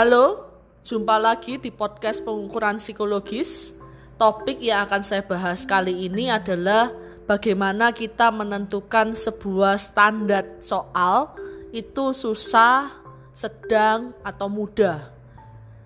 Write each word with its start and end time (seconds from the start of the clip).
Halo, 0.00 0.48
jumpa 0.80 1.20
lagi 1.20 1.60
di 1.60 1.68
podcast 1.68 2.24
pengukuran 2.24 2.80
psikologis. 2.80 3.76
Topik 4.16 4.56
yang 4.56 4.88
akan 4.88 5.04
saya 5.04 5.20
bahas 5.20 5.68
kali 5.68 6.08
ini 6.08 6.32
adalah 6.32 6.88
bagaimana 7.28 7.92
kita 7.92 8.32
menentukan 8.32 9.12
sebuah 9.12 9.76
standar 9.76 10.56
soal 10.56 11.36
itu 11.76 12.16
susah, 12.16 12.88
sedang, 13.36 14.16
atau 14.24 14.48
mudah. 14.48 15.12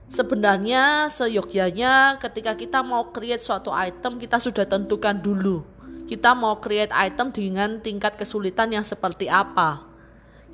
Sebenarnya 0.07 1.11
seyogyanya 1.11 2.15
ketika 2.23 2.55
kita 2.55 2.87
mau 2.87 3.11
create 3.11 3.43
suatu 3.43 3.75
item 3.75 4.23
kita 4.23 4.39
sudah 4.39 4.63
tentukan 4.63 5.19
dulu. 5.19 5.67
Kita 6.07 6.39
mau 6.39 6.63
create 6.63 6.95
item 6.95 7.35
dengan 7.35 7.83
tingkat 7.83 8.15
kesulitan 8.15 8.79
yang 8.79 8.87
seperti 8.87 9.27
apa. 9.27 9.94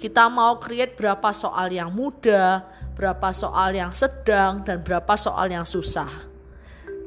Kita 0.01 0.33
mau 0.33 0.57
create 0.57 0.97
berapa 0.97 1.29
soal 1.37 1.77
yang 1.77 1.93
mudah, 1.93 2.65
berapa 2.97 3.37
soal 3.37 3.77
yang 3.77 3.93
sedang, 3.93 4.65
dan 4.65 4.81
berapa 4.81 5.13
soal 5.13 5.53
yang 5.53 5.69
susah. 5.69 6.09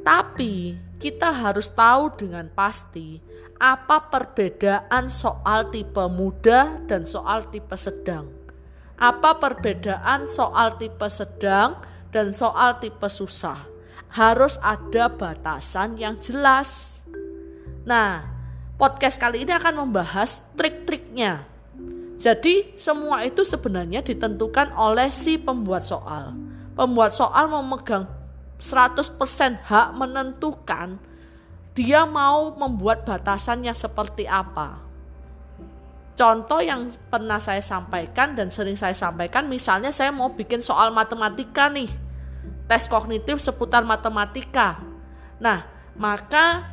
Tapi 0.06 0.78
kita 1.02 1.34
harus 1.34 1.74
tahu 1.74 2.14
dengan 2.14 2.46
pasti 2.54 3.18
apa 3.58 4.14
perbedaan 4.14 5.10
soal 5.10 5.74
tipe 5.74 6.06
mudah 6.06 6.86
dan 6.86 7.10
soal 7.10 7.50
tipe 7.50 7.74
sedang. 7.74 8.30
Apa 9.02 9.42
perbedaan 9.42 10.30
soal 10.30 10.78
tipe 10.78 11.10
sedang 11.10 11.82
dan 12.14 12.30
soal 12.30 12.78
tipe 12.78 13.10
susah? 13.10 13.58
Harus 14.14 14.62
ada 14.62 15.10
batasan 15.10 15.98
yang 15.98 16.22
jelas. 16.22 17.02
Nah, 17.90 18.22
podcast 18.78 19.18
kali 19.18 19.50
ini 19.50 19.52
akan 19.58 19.82
membahas 19.82 20.46
trik-triknya 20.54 21.53
jadi 22.23 22.72
semua 22.80 23.28
itu 23.28 23.44
sebenarnya 23.44 24.00
ditentukan 24.00 24.72
oleh 24.80 25.11
si 25.11 25.36
pembuat 25.36 25.84
soal. 25.84 26.31
Pembuat 26.72 27.11
soal 27.11 27.52
memegang 27.52 28.08
100% 28.64 29.20
hak 29.59 29.88
menentukan 29.92 31.03
dia 31.75 32.08
mau 32.08 32.56
membuat 32.56 33.03
batasannya 33.03 33.75
seperti 33.75 34.23
apa. 34.23 34.80
Contoh 36.16 36.64
yang 36.64 36.88
pernah 37.11 37.44
saya 37.44 37.59
sampaikan 37.59 38.39
dan 38.39 38.48
sering 38.48 38.80
saya 38.80 38.95
sampaikan 38.95 39.52
misalnya 39.52 39.92
saya 39.92 40.16
mau 40.16 40.31
bikin 40.31 40.64
soal 40.64 40.95
matematika 40.95 41.67
nih. 41.67 41.92
Tes 42.72 42.88
kognitif 42.88 43.44
seputar 43.44 43.83
matematika. 43.83 44.80
Nah, 45.44 45.67
maka 46.00 46.72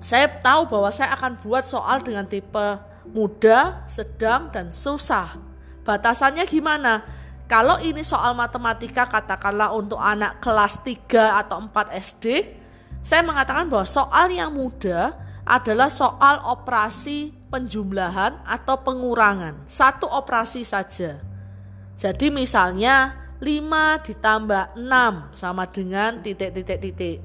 saya 0.00 0.32
tahu 0.32 0.64
bahwa 0.64 0.88
saya 0.88 1.12
akan 1.12 1.36
buat 1.44 1.68
soal 1.68 2.00
dengan 2.00 2.24
tipe 2.24 2.91
mudah, 3.08 3.86
sedang, 3.90 4.52
dan 4.54 4.70
susah. 4.70 5.38
Batasannya 5.82 6.46
gimana? 6.46 7.02
Kalau 7.50 7.76
ini 7.82 8.00
soal 8.06 8.32
matematika 8.32 9.04
katakanlah 9.04 9.74
untuk 9.76 10.00
anak 10.00 10.40
kelas 10.40 10.80
3 10.80 11.42
atau 11.44 11.60
4 11.60 11.92
SD, 12.00 12.24
saya 13.02 13.20
mengatakan 13.26 13.66
bahwa 13.66 13.84
soal 13.84 14.30
yang 14.30 14.54
mudah 14.54 15.12
adalah 15.42 15.90
soal 15.90 16.38
operasi 16.48 17.34
penjumlahan 17.50 18.40
atau 18.46 18.78
pengurangan. 18.80 19.66
Satu 19.66 20.06
operasi 20.06 20.62
saja. 20.62 21.18
Jadi 21.98 22.30
misalnya 22.32 23.21
5 23.42 24.06
ditambah 24.06 24.78
6 24.78 25.34
sama 25.34 25.66
dengan 25.66 26.22
titik-titik-titik. 26.22 27.18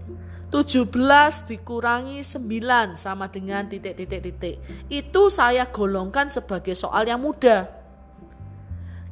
17 0.49 0.89
dikurangi 1.45 2.25
9 2.25 2.97
sama 2.97 3.29
dengan 3.29 3.69
titik-titik-titik. 3.69 4.57
Itu 4.89 5.29
saya 5.29 5.69
golongkan 5.69 6.33
sebagai 6.33 6.73
soal 6.73 7.05
yang 7.05 7.21
mudah. 7.21 7.69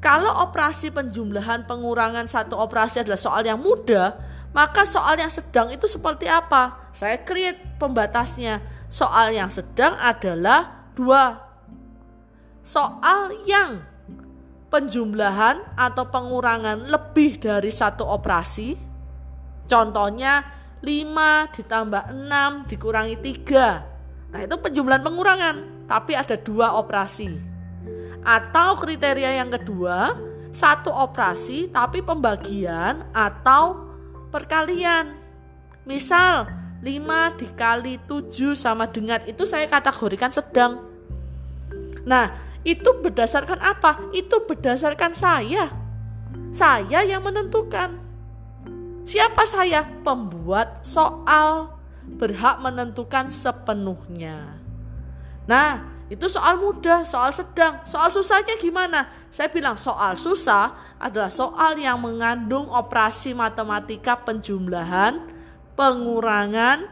Kalau 0.02 0.34
operasi 0.50 0.90
penjumlahan 0.90 1.70
pengurangan 1.70 2.26
satu 2.26 2.58
operasi 2.58 3.06
adalah 3.06 3.22
soal 3.22 3.46
yang 3.46 3.62
mudah, 3.62 4.18
maka 4.50 4.90
soal 4.90 5.18
yang 5.22 5.30
sedang 5.30 5.70
itu 5.70 5.86
seperti 5.86 6.26
apa? 6.26 6.90
Saya 6.90 7.22
create 7.22 7.78
pembatasnya. 7.78 8.66
Soal 8.90 9.30
yang 9.30 9.54
sedang 9.54 9.94
adalah 10.02 10.90
dua. 10.98 11.38
Soal 12.66 13.30
yang 13.46 13.84
penjumlahan 14.70 15.78
atau 15.78 16.10
pengurangan 16.10 16.90
lebih 16.90 17.38
dari 17.40 17.72
satu 17.72 18.06
operasi, 18.06 18.76
contohnya 19.70 20.44
5 20.84 21.56
ditambah 21.56 22.04
6 22.14 22.70
dikurangi 22.70 23.16
3. 23.18 24.32
Nah 24.36 24.40
itu 24.44 24.56
penjumlahan 24.60 25.04
pengurangan, 25.06 25.56
tapi 25.90 26.14
ada 26.14 26.36
dua 26.38 26.78
operasi. 26.78 27.32
Atau 28.26 28.82
kriteria 28.82 29.38
yang 29.42 29.54
kedua, 29.54 30.18
satu 30.50 30.90
operasi 30.90 31.70
tapi 31.70 32.02
pembagian 32.02 33.06
atau 33.14 33.86
perkalian. 34.34 35.14
Misal 35.86 36.50
5 36.82 37.40
dikali 37.42 38.02
7 38.06 38.54
sama 38.58 38.86
dengan 38.90 39.22
itu 39.26 39.46
saya 39.46 39.66
kategorikan 39.66 40.30
sedang. 40.30 40.86
Nah, 42.06 42.30
itu 42.66 42.90
berdasarkan 43.00 43.62
apa? 43.62 44.10
Itu 44.10 44.44
berdasarkan 44.50 45.14
saya. 45.14 45.70
Saya 46.50 47.06
yang 47.06 47.22
menentukan. 47.22 48.02
Siapa 49.06 49.46
saya? 49.46 49.86
Pembuat 50.02 50.82
soal 50.82 51.78
berhak 52.10 52.66
menentukan 52.66 53.30
sepenuhnya. 53.30 54.58
Nah, 55.46 55.86
itu 56.10 56.26
soal 56.26 56.58
mudah, 56.58 57.06
soal 57.06 57.30
sedang, 57.30 57.86
soal 57.86 58.10
susahnya 58.10 58.58
gimana? 58.58 59.10
Saya 59.30 59.50
bilang 59.54 59.78
soal 59.78 60.18
susah 60.18 60.98
adalah 60.98 61.30
soal 61.30 61.78
yang 61.78 62.02
mengandung 62.02 62.66
operasi 62.70 63.38
matematika 63.38 64.18
penjumlahan, 64.26 65.22
pengurangan, 65.78 66.90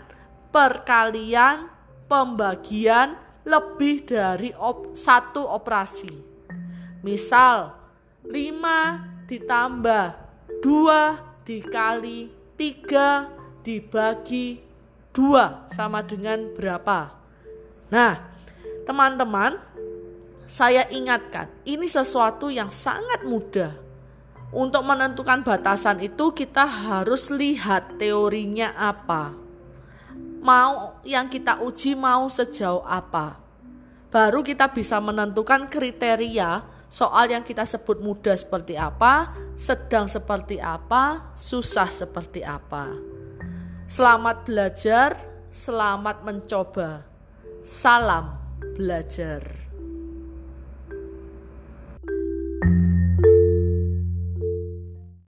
perkalian, 0.53 1.65
pembagian 2.05 3.17
lebih 3.43 4.07
dari 4.07 4.55
op 4.55 4.95
satu 4.95 5.43
operasi. 5.47 6.11
Misal 7.03 7.75
5 8.23 9.27
ditambah 9.27 10.05
2 10.63 11.43
dikali 11.43 12.31
3 12.55 13.63
dibagi 13.63 14.63
2 15.11 15.67
sama 15.71 15.99
dengan 15.99 16.55
berapa? 16.55 17.11
Nah, 17.91 18.13
teman-teman, 18.87 19.59
saya 20.47 20.87
ingatkan, 20.89 21.51
ini 21.67 21.85
sesuatu 21.85 22.47
yang 22.47 22.71
sangat 22.71 23.27
mudah. 23.27 23.75
Untuk 24.53 24.85
menentukan 24.85 25.41
batasan 25.41 25.97
itu 25.99 26.29
kita 26.31 26.63
harus 26.63 27.33
lihat 27.33 27.97
teorinya 27.97 28.71
apa. 28.77 29.42
Mau 30.43 30.99
yang 31.07 31.31
kita 31.31 31.63
uji 31.63 31.95
mau 31.95 32.27
sejauh 32.27 32.83
apa. 32.83 33.39
Baru 34.11 34.43
kita 34.43 34.67
bisa 34.67 34.99
menentukan 34.99 35.71
kriteria 35.71 36.67
soal 36.91 37.31
yang 37.31 37.47
kita 37.47 37.63
sebut 37.63 38.03
mudah 38.03 38.35
seperti 38.35 38.75
apa, 38.75 39.31
sedang 39.55 40.05
seperti 40.05 40.59
apa, 40.59 41.31
susah 41.33 41.87
seperti 41.87 42.43
apa. 42.43 42.91
Selamat 43.87 44.43
belajar, 44.43 45.15
selamat 45.47 46.27
mencoba. 46.27 47.07
Salam 47.63 48.35
belajar. 48.75 49.62